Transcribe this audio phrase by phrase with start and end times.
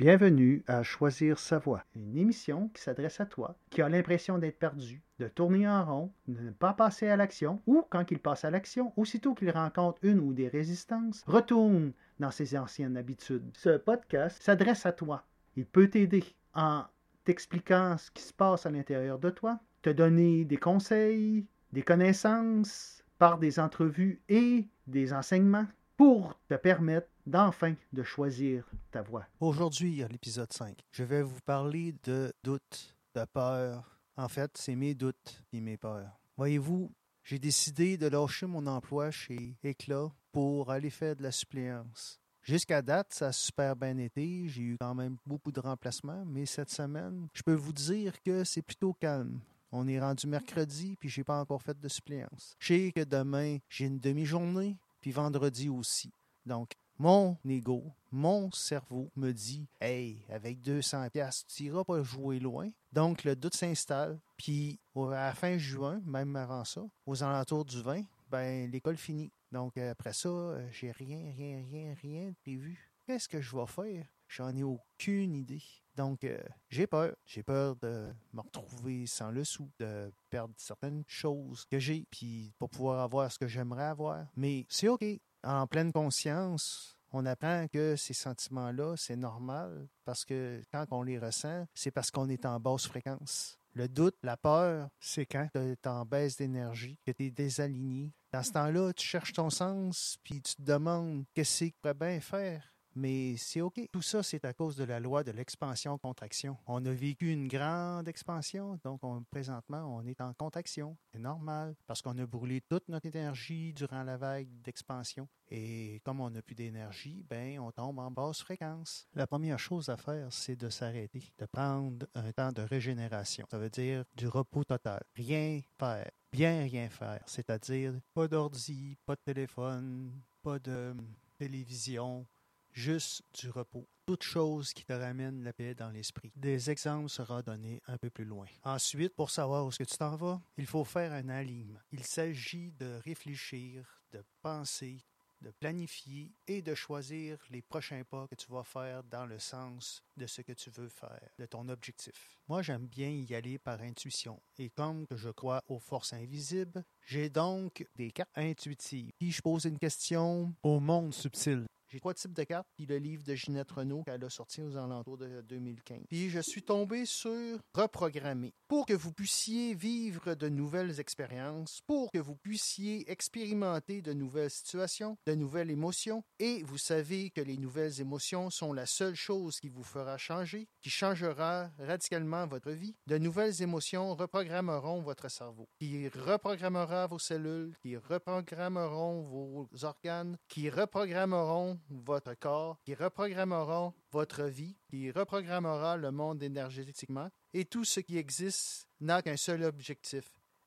[0.00, 4.58] Bienvenue à Choisir sa voie, une émission qui s'adresse à toi qui a l'impression d'être
[4.58, 8.46] perdu, de tourner en rond, de ne pas passer à l'action, ou quand il passe
[8.46, 13.44] à l'action, aussitôt qu'il rencontre une ou des résistances, retourne dans ses anciennes habitudes.
[13.52, 15.26] Ce podcast s'adresse à toi.
[15.54, 16.24] Il peut t'aider
[16.54, 16.84] en
[17.26, 21.44] t'expliquant ce qui se passe à l'intérieur de toi, te donner des conseils,
[21.74, 25.66] des connaissances par des entrevues et des enseignements
[26.00, 29.26] pour te permettre d'enfin de choisir ta voie.
[29.38, 34.00] Aujourd'hui, à l'épisode 5, je vais vous parler de doutes, de peur.
[34.16, 36.18] En fait, c'est mes doutes et mes peurs.
[36.38, 36.90] Voyez-vous,
[37.22, 42.18] j'ai décidé de lâcher mon emploi chez Éclat pour aller faire de la suppléance.
[42.40, 44.48] Jusqu'à date, ça a super bien été.
[44.48, 48.42] J'ai eu quand même beaucoup de remplacements, mais cette semaine, je peux vous dire que
[48.44, 49.38] c'est plutôt calme.
[49.70, 52.56] On est rendu mercredi, puis j'ai pas encore fait de suppléance.
[52.58, 56.12] Je sais que demain, j'ai une demi-journée, puis vendredi aussi.
[56.46, 62.38] Donc, mon ego, mon cerveau me dit Hey, avec 200 pièces, tu iras pas jouer
[62.38, 62.70] loin.
[62.92, 64.20] Donc, le doute s'installe.
[64.36, 64.78] Puis,
[65.14, 69.32] à fin juin, même avant ça, aux alentours du 20, ben, l'école finit.
[69.50, 72.92] Donc, après ça, j'ai rien, rien, rien, rien prévu.
[73.06, 74.06] Qu'est-ce que je vais faire?
[74.30, 75.62] J'en ai aucune idée.
[75.96, 77.16] Donc, euh, j'ai peur.
[77.26, 82.54] J'ai peur de me retrouver sans le sou, de perdre certaines choses que j'ai, puis
[82.58, 84.26] pas pouvoir avoir ce que j'aimerais avoir.
[84.36, 85.04] Mais c'est OK.
[85.42, 91.18] En pleine conscience, on apprend que ces sentiments-là, c'est normal parce que quand on les
[91.18, 93.58] ressent, c'est parce qu'on est en basse fréquence.
[93.72, 98.12] Le doute, la peur, c'est quand tu es en baisse d'énergie, que tu es désaligné.
[98.32, 101.94] Dans ce temps-là, tu cherches ton sens, puis tu te demandes qu'est-ce que tu pourrais
[101.94, 103.80] bien faire mais c'est OK.
[103.92, 106.56] Tout ça, c'est à cause de la loi de l'expansion-contraction.
[106.66, 110.96] On a vécu une grande expansion, donc présentement, on est en contraction.
[111.12, 115.28] C'est normal, parce qu'on a brûlé toute notre énergie durant la vague d'expansion.
[115.48, 119.08] Et comme on n'a plus d'énergie, ben, on tombe en basse fréquence.
[119.14, 123.46] La première chose à faire, c'est de s'arrêter, de prendre un temps de régénération.
[123.50, 125.02] Ça veut dire du repos total.
[125.16, 126.10] Rien faire.
[126.32, 127.22] Bien rien faire.
[127.26, 130.12] C'est-à-dire pas d'ordi, pas de téléphone,
[130.42, 130.94] pas de
[131.36, 132.26] télévision,
[132.72, 133.86] juste du repos.
[134.06, 136.32] Toute chose qui te ramène la paix dans l'esprit.
[136.36, 138.46] Des exemples seront donnés un peu plus loin.
[138.64, 141.80] Ensuite, pour savoir où est-ce que tu t'en vas, il faut faire un alignement.
[141.92, 145.04] Il s'agit de réfléchir, de penser,
[145.40, 150.02] de planifier et de choisir les prochains pas que tu vas faire dans le sens
[150.16, 152.38] de ce que tu veux faire, de ton objectif.
[152.48, 154.40] Moi, j'aime bien y aller par intuition.
[154.58, 159.12] Et comme je crois aux forces invisibles, j'ai donc des cartes intuitives.
[159.20, 162.98] Si je pose une question au monde subtil, j'ai trois types de cartes, puis le
[162.98, 166.04] livre de Ginette Renault qu'elle a sorti aux alentours de 2015.
[166.08, 172.12] Puis je suis tombé sur Reprogrammer pour que vous puissiez vivre de nouvelles expériences, pour
[172.12, 176.22] que vous puissiez expérimenter de nouvelles situations, de nouvelles émotions.
[176.38, 180.68] Et vous savez que les nouvelles émotions sont la seule chose qui vous fera changer,
[180.80, 182.94] qui changera radicalement votre vie.
[183.06, 190.70] De nouvelles émotions reprogrammeront votre cerveau, qui reprogrammera vos cellules, qui reprogrammeront vos organes, qui
[190.70, 197.30] reprogrammeront votre corps, qui reprogrammera votre vie, qui reprogrammera le monde énergétiquement.
[197.52, 200.24] Et tout ce qui existe n'a qu'un seul objectif,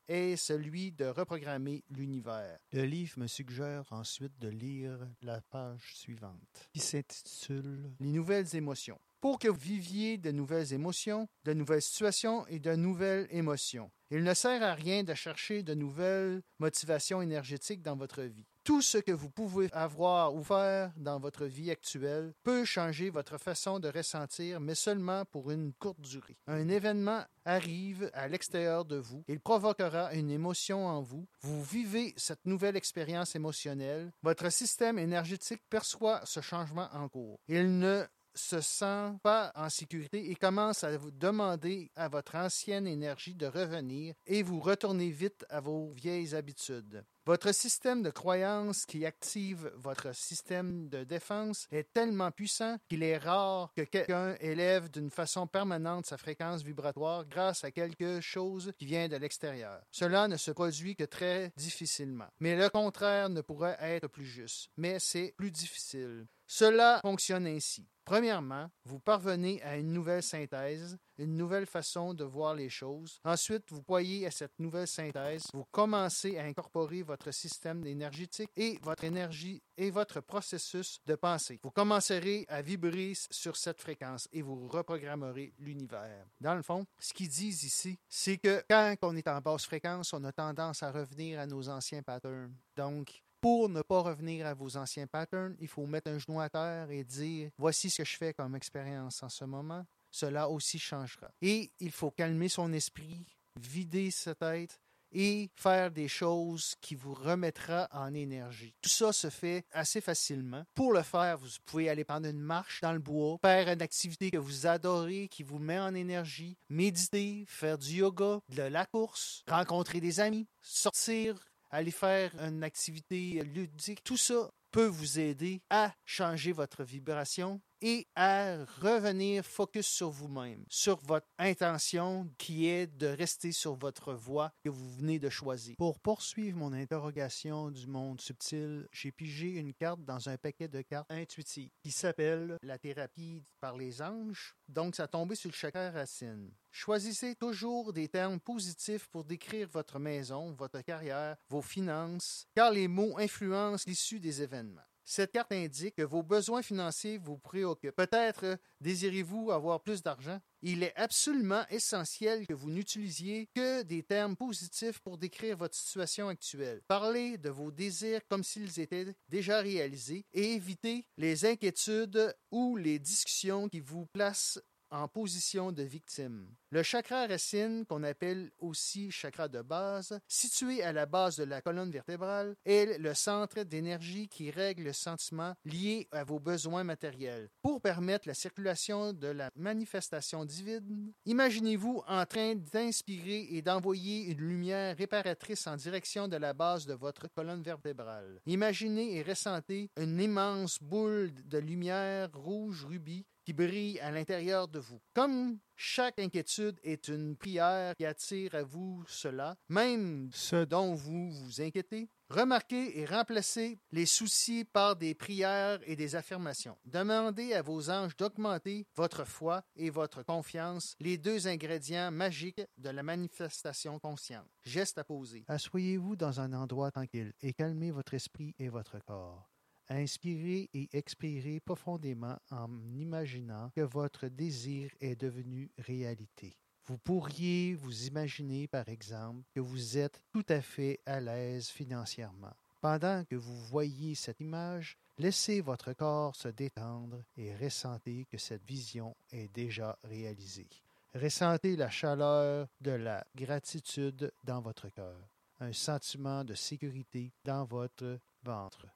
[0.08, 2.58] est celui de reprogrammer l'univers.
[2.72, 9.00] Le livre me suggère ensuite de lire la page suivante, qui s'intitule Les nouvelles émotions.
[9.24, 13.90] Pour que vous viviez de nouvelles émotions, de nouvelles situations et de nouvelles émotions.
[14.10, 18.44] Il ne sert à rien de chercher de nouvelles motivations énergétiques dans votre vie.
[18.64, 23.38] Tout ce que vous pouvez avoir ou faire dans votre vie actuelle peut changer votre
[23.38, 26.36] façon de ressentir, mais seulement pour une courte durée.
[26.46, 32.14] Un événement arrive à l'extérieur de vous, il provoquera une émotion en vous, vous vivez
[32.16, 37.38] cette nouvelle expérience émotionnelle, votre système énergétique perçoit ce changement en cours.
[37.48, 42.86] Il ne se sent pas en sécurité et commence à vous demander à votre ancienne
[42.86, 47.04] énergie de revenir et vous retournez vite à vos vieilles habitudes.
[47.26, 53.16] Votre système de croyance qui active votre système de défense est tellement puissant qu'il est
[53.16, 58.84] rare que quelqu'un élève d'une façon permanente sa fréquence vibratoire grâce à quelque chose qui
[58.84, 59.80] vient de l'extérieur.
[59.90, 62.28] Cela ne se produit que très difficilement.
[62.40, 64.68] Mais le contraire ne pourrait être plus juste.
[64.76, 66.26] Mais c'est plus difficile.
[66.46, 67.86] Cela fonctionne ainsi.
[68.04, 73.18] Premièrement, vous parvenez à une nouvelle synthèse, une nouvelle façon de voir les choses.
[73.24, 78.78] Ensuite, vous voyez à cette nouvelle synthèse, vous commencez à incorporer votre système énergétique et
[78.82, 81.58] votre énergie et votre processus de pensée.
[81.62, 86.26] Vous commencerez à vibrer sur cette fréquence et vous reprogrammerez l'univers.
[86.42, 90.12] Dans le fond, ce qu'ils disent ici, c'est que quand on est en basse fréquence,
[90.12, 92.54] on a tendance à revenir à nos anciens patterns.
[92.76, 96.48] Donc, pour ne pas revenir à vos anciens patterns, il faut mettre un genou à
[96.48, 99.84] terre et dire voici ce que je fais comme expérience en ce moment.
[100.10, 101.30] Cela aussi changera.
[101.42, 103.26] Et il faut calmer son esprit,
[103.60, 104.80] vider sa tête
[105.12, 108.72] et faire des choses qui vous remettra en énergie.
[108.80, 110.64] Tout ça se fait assez facilement.
[110.74, 114.30] Pour le faire, vous pouvez aller prendre une marche dans le bois, faire une activité
[114.30, 119.42] que vous adorez, qui vous met en énergie, méditer, faire du yoga, de la course,
[119.46, 121.36] rencontrer des amis, sortir,
[121.74, 124.04] aller faire une activité ludique.
[124.04, 130.64] Tout ça peut vous aider à changer votre vibration et à revenir focus sur vous-même,
[130.68, 135.76] sur votre intention qui est de rester sur votre voie que vous venez de choisir.
[135.76, 140.80] Pour poursuivre mon interrogation du monde subtil, j'ai pigé une carte dans un paquet de
[140.82, 144.54] cartes intuitives qui s'appelle la thérapie par les anges.
[144.68, 146.50] Donc, ça tombé sur le chakra racine.
[146.76, 152.88] Choisissez toujours des termes positifs pour décrire votre maison, votre carrière, vos finances, car les
[152.88, 154.82] mots influencent l'issue des événements.
[155.04, 157.94] Cette carte indique que vos besoins financiers vous préoccupent.
[157.94, 160.40] Peut-être désirez-vous avoir plus d'argent.
[160.62, 166.26] Il est absolument essentiel que vous n'utilisiez que des termes positifs pour décrire votre situation
[166.26, 166.82] actuelle.
[166.88, 172.98] Parlez de vos désirs comme s'ils étaient déjà réalisés et évitez les inquiétudes ou les
[172.98, 174.58] discussions qui vous placent
[174.94, 176.46] en position de victime.
[176.70, 181.60] Le chakra racine, qu'on appelle aussi chakra de base, situé à la base de la
[181.60, 187.50] colonne vertébrale, est le centre d'énergie qui règle le sentiment lié à vos besoins matériels.
[187.60, 194.38] Pour permettre la circulation de la manifestation divine, imaginez-vous en train d'inspirer et d'envoyer une
[194.38, 198.40] lumière réparatrice en direction de la base de votre colonne vertébrale.
[198.46, 204.78] Imaginez et ressentez une immense boule de lumière rouge rubis qui brille à l'intérieur de
[204.78, 205.00] vous.
[205.14, 211.30] Comme chaque inquiétude est une prière qui attire à vous cela, même ce dont vous
[211.30, 216.76] vous inquiétez, remarquez et remplacez les soucis par des prières et des affirmations.
[216.84, 222.90] Demandez à vos anges d'augmenter votre foi et votre confiance, les deux ingrédients magiques de
[222.90, 224.48] la manifestation consciente.
[224.64, 225.44] Geste à poser.
[225.48, 229.53] Asseyez-vous dans un endroit tranquille et calmez votre esprit et votre corps.
[229.88, 236.56] Inspirez et expirez profondément en imaginant que votre désir est devenu réalité.
[236.86, 242.52] Vous pourriez vous imaginer, par exemple, que vous êtes tout à fait à l'aise financièrement.
[242.80, 248.64] Pendant que vous voyez cette image, laissez votre corps se détendre et ressentez que cette
[248.66, 250.68] vision est déjà réalisée.
[251.14, 255.16] Ressentez la chaleur de la gratitude dans votre cœur,
[255.60, 258.86] un sentiment de sécurité dans votre ventre.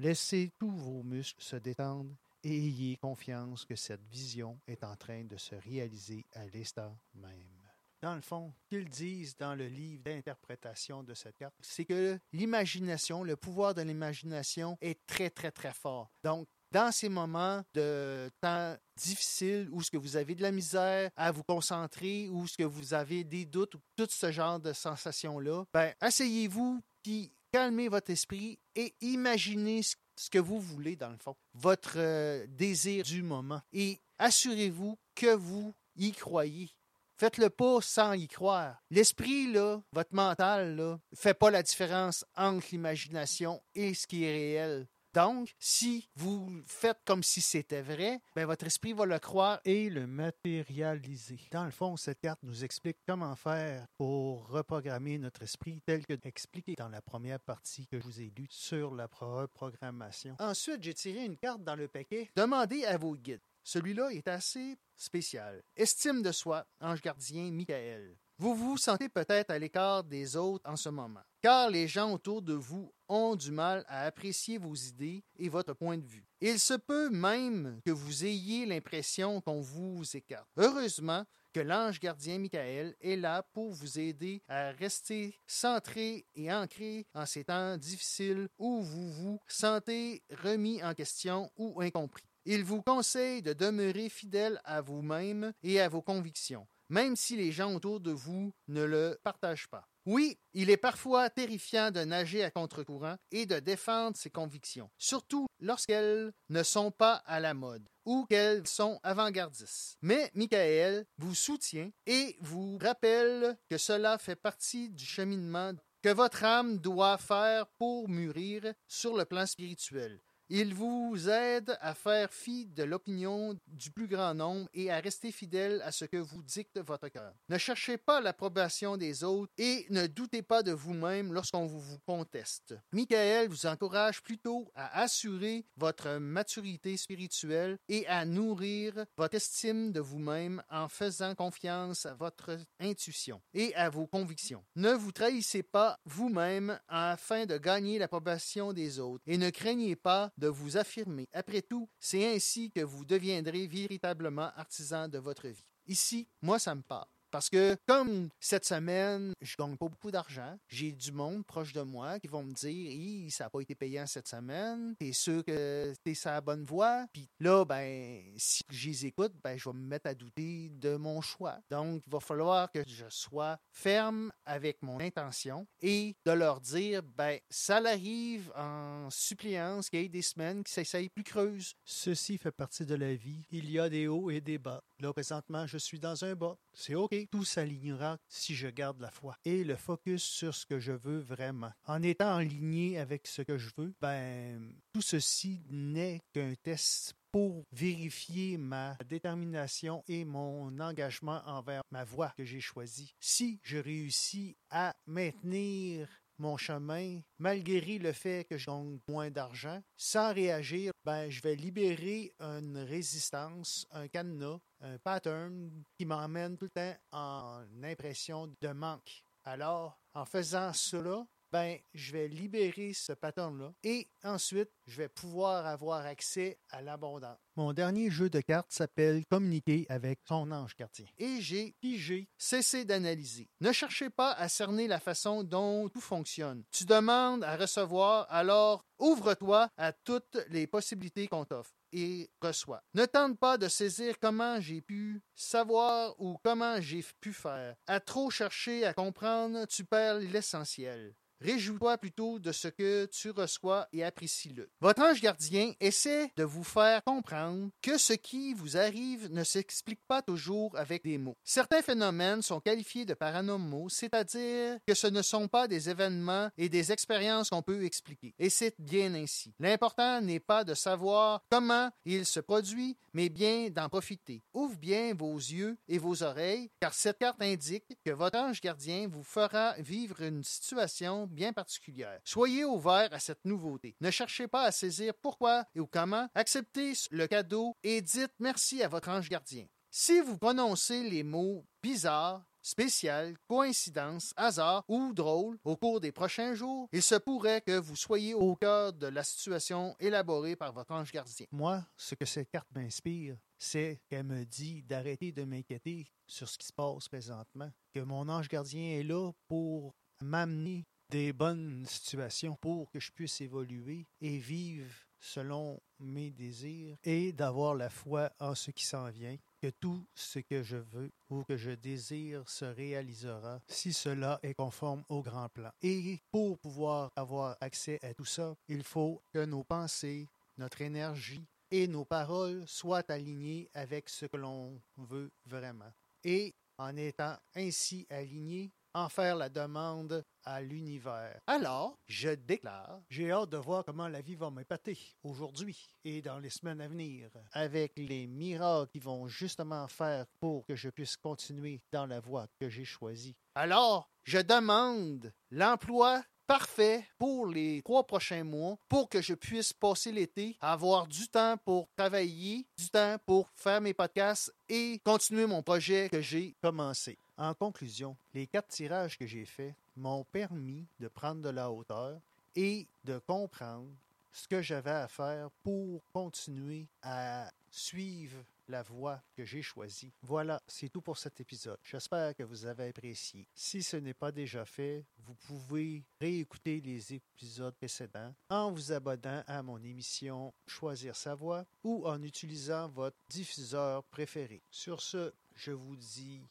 [0.00, 2.14] Laissez tous vos muscles se détendre
[2.44, 7.58] et ayez confiance que cette vision est en train de se réaliser à l'instant même.
[8.00, 13.24] Dans le fond, qu'ils disent dans le livre d'interprétation de cette carte, c'est que l'imagination,
[13.24, 16.08] le pouvoir de l'imagination est très, très, très fort.
[16.22, 21.10] Donc, dans ces moments de temps difficiles où ce que vous avez de la misère
[21.16, 24.72] à vous concentrer ou ce que vous avez des doutes ou tout ce genre de
[24.72, 31.16] sensations-là, ben, asseyez-vous puis calmez votre esprit et imaginez ce que vous voulez dans le
[31.16, 33.60] fond, votre euh, désir du moment.
[33.72, 36.70] Et assurez-vous que vous y croyez.
[37.16, 38.80] Faites-le pas sans y croire.
[38.90, 44.32] L'esprit, là, votre mental, là, fait pas la différence entre l'imagination et ce qui est
[44.32, 44.86] réel.
[45.18, 49.90] Donc, si vous faites comme si c'était vrai, ben votre esprit va le croire et
[49.90, 51.40] le matérialiser.
[51.50, 56.16] Dans le fond, cette carte nous explique comment faire pour reprogrammer notre esprit tel que
[56.22, 60.36] expliqué dans la première partie que je vous ai lue sur la reprogrammation.
[60.38, 62.30] Ensuite, j'ai tiré une carte dans le paquet.
[62.36, 63.42] Demandez à vos guides.
[63.64, 65.64] Celui-là est assez spécial.
[65.74, 68.16] Estime de soi, ange gardien Michael.
[68.40, 72.40] Vous vous sentez peut-être à l'écart des autres en ce moment, car les gens autour
[72.40, 76.24] de vous ont du mal à apprécier vos idées et votre point de vue.
[76.40, 80.46] Il se peut même que vous ayez l'impression qu'on vous écarte.
[80.56, 87.08] Heureusement que l'ange gardien Michael est là pour vous aider à rester centré et ancré
[87.14, 92.22] en ces temps difficiles où vous vous sentez remis en question ou incompris.
[92.44, 97.52] Il vous conseille de demeurer fidèle à vous-même et à vos convictions même si les
[97.52, 99.86] gens autour de vous ne le partagent pas.
[100.06, 105.46] Oui, il est parfois terrifiant de nager à contre-courant et de défendre ses convictions, surtout
[105.60, 109.98] lorsqu'elles ne sont pas à la mode ou qu'elles sont avant-gardistes.
[110.00, 116.44] Mais Michael vous soutient et vous rappelle que cela fait partie du cheminement que votre
[116.44, 120.20] âme doit faire pour mûrir sur le plan spirituel.
[120.50, 125.30] Il vous aide à faire fi de l'opinion du plus grand nombre et à rester
[125.30, 127.34] fidèle à ce que vous dicte votre cœur.
[127.50, 132.74] Ne cherchez pas l'approbation des autres et ne doutez pas de vous-même lorsqu'on vous, conteste.
[132.92, 140.00] Michael vous encourage plutôt à assurer votre maturité spirituelle et à nourrir votre estime de
[140.00, 144.64] vous-même en faisant confiance à votre intuition et à vos convictions.
[144.76, 150.32] Ne vous trahissez pas vous-même afin de gagner l'approbation des autres et ne craignez pas
[150.38, 151.26] de vous affirmer.
[151.32, 155.74] Après tout, c'est ainsi que vous deviendrez véritablement artisan de votre vie.
[155.86, 157.08] Ici, moi, ça me parle.
[157.30, 161.82] Parce que comme cette semaine, je gagne pas beaucoup d'argent, j'ai du monde proche de
[161.82, 165.92] moi qui vont me dire ça n'a pas été payant cette semaine, t'es sûr que
[166.02, 167.06] t'es sur la bonne voie?
[167.12, 170.96] Puis là, ben, si je les écoute, ben, je vais me mettre à douter de
[170.96, 171.58] mon choix.
[171.70, 177.02] Donc, il va falloir que je sois ferme avec mon intention et de leur dire,
[177.02, 181.74] ben, ça l'arrive en suppléance qu'il y ait des semaines qui s'essayent plus creuses.
[181.84, 183.46] Ceci fait partie de la vie.
[183.50, 184.82] Il y a des hauts et des bas.
[185.00, 186.56] Là, présentement, je suis dans un bas.
[186.72, 187.14] C'est OK.
[187.26, 191.18] Tout s'alignera si je garde la foi et le focus sur ce que je veux
[191.18, 191.72] vraiment.
[191.86, 197.64] En étant aligné avec ce que je veux, ben, tout ceci n'est qu'un test pour
[197.72, 203.14] vérifier ma détermination et mon engagement envers ma voie que j'ai choisie.
[203.20, 209.82] Si je réussis à maintenir mon chemin, malgré le fait que je gagne moins d'argent,
[209.96, 216.66] sans réagir, ben, je vais libérer une résistance, un cadenas, un pattern qui m'emmène tout
[216.66, 219.22] le temps en impression de manque.
[219.44, 225.66] Alors, en faisant cela, ben, je vais libérer ce pattern-là et ensuite, je vais pouvoir
[225.66, 227.38] avoir accès à l'abondance.
[227.56, 231.06] Mon dernier jeu de cartes s'appelle Communiquer avec son ange gardien.
[231.18, 233.48] Et j'ai pigé, cessé d'analyser.
[233.60, 236.64] Ne cherchez pas à cerner la façon dont tout fonctionne.
[236.70, 242.82] Tu demandes à recevoir, alors ouvre-toi à toutes les possibilités qu'on t'offre et reçois.
[242.94, 247.76] Ne tente pas de saisir comment j'ai pu savoir ou comment j'ai pu faire.
[247.86, 251.14] À trop chercher à comprendre, tu perds l'essentiel.
[251.40, 254.68] Réjouis-toi plutôt de ce que tu reçois et apprécie-le.
[254.80, 260.00] Votre ange gardien essaie de vous faire comprendre que ce qui vous arrive ne s'explique
[260.08, 261.36] pas toujours avec des mots.
[261.44, 266.68] Certains phénomènes sont qualifiés de paranormaux, c'est-à-dire que ce ne sont pas des événements et
[266.68, 268.34] des expériences qu'on peut expliquer.
[268.38, 269.54] Et c'est bien ainsi.
[269.60, 274.42] L'important n'est pas de savoir comment il se produit, mais bien d'en profiter.
[274.54, 279.08] Ouvre bien vos yeux et vos oreilles, car cette carte indique que votre ange gardien
[279.08, 282.20] vous fera vivre une situation bien particulière.
[282.24, 283.96] Soyez ouvert à cette nouveauté.
[284.00, 286.28] Ne cherchez pas à saisir pourquoi et ou comment.
[286.34, 289.66] Acceptez le cadeau et dites merci à votre ange gardien.
[289.90, 296.54] Si vous prononcez les mots bizarre, spécial, coïncidence, hasard ou drôle au cours des prochains
[296.54, 300.92] jours, il se pourrait que vous soyez au cœur de la situation élaborée par votre
[300.92, 301.46] ange gardien.
[301.50, 306.58] Moi, ce que cette carte m'inspire, c'est qu'elle me dit d'arrêter de m'inquiéter sur ce
[306.58, 312.56] qui se passe présentement, que mon ange gardien est là pour m'amener des bonnes situations
[312.56, 318.54] pour que je puisse évoluer et vivre selon mes désirs et d'avoir la foi en
[318.54, 322.64] ce qui s'en vient, que tout ce que je veux ou que je désire se
[322.64, 325.70] réalisera si cela est conforme au grand plan.
[325.82, 331.44] Et pour pouvoir avoir accès à tout ça, il faut que nos pensées, notre énergie
[331.70, 335.92] et nos paroles soient alignées avec ce que l'on veut vraiment.
[336.24, 341.40] Et en étant ainsi alignés, en faire la demande à l'univers.
[341.46, 346.38] Alors, je déclare, j'ai hâte de voir comment la vie va m'épater aujourd'hui et dans
[346.38, 351.16] les semaines à venir, avec les miracles qui vont justement faire pour que je puisse
[351.16, 353.36] continuer dans la voie que j'ai choisie.
[353.54, 360.10] Alors, je demande l'emploi parfait pour les trois prochains mois pour que je puisse passer
[360.10, 365.62] l'été, avoir du temps pour travailler, du temps pour faire mes podcasts et continuer mon
[365.62, 367.18] projet que j'ai commencé.
[367.38, 372.20] En conclusion, les quatre tirages que j'ai faits m'ont permis de prendre de la hauteur
[372.56, 373.88] et de comprendre
[374.32, 380.10] ce que j'avais à faire pour continuer à suivre la voie que j'ai choisie.
[380.22, 381.78] Voilà, c'est tout pour cet épisode.
[381.84, 383.46] J'espère que vous avez apprécié.
[383.54, 389.44] Si ce n'est pas déjà fait, vous pouvez réécouter les épisodes précédents en vous abonnant
[389.46, 394.60] à mon émission Choisir sa voie ou en utilisant votre diffuseur préféré.
[394.70, 396.42] Sur ce, je vous dis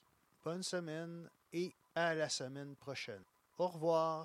[0.47, 3.25] bonne semaine et à la semaine prochaine.
[3.57, 4.15] Au revoir.